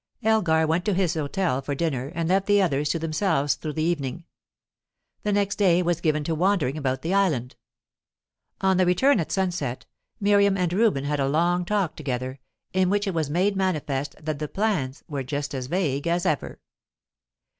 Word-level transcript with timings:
Elgar 0.23 0.65
went 0.65 0.83
to 0.85 0.95
his 0.95 1.13
hotel 1.13 1.61
for 1.61 1.75
dinner, 1.75 2.11
and 2.15 2.27
left 2.27 2.47
the 2.47 2.59
others 2.59 2.89
to 2.89 2.97
themselves 2.97 3.53
through 3.53 3.73
the 3.73 3.83
evening. 3.83 4.23
The 5.21 5.31
next 5.31 5.57
day 5.57 5.83
was 5.83 6.01
given 6.01 6.23
to 6.23 6.33
wandering 6.33 6.75
about 6.75 7.03
the 7.03 7.13
island. 7.13 7.55
On 8.61 8.77
the 8.77 8.85
return 8.87 9.19
at 9.19 9.31
sunset, 9.31 9.85
Miriam 10.19 10.57
and 10.57 10.73
Reuben 10.73 11.03
had 11.03 11.19
a 11.19 11.27
long 11.29 11.65
talk 11.65 11.95
together, 11.95 12.39
in 12.73 12.89
which 12.89 13.05
it 13.05 13.13
was 13.13 13.29
made 13.29 13.55
manifest 13.55 14.15
that 14.19 14.39
the 14.39 14.47
"plans" 14.47 15.03
were 15.07 15.21
just 15.21 15.53
as 15.53 15.67
vague 15.67 16.07
as 16.07 16.25
ever. 16.25 16.59